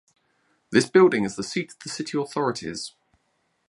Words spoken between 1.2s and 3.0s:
is the seat of the city authorities.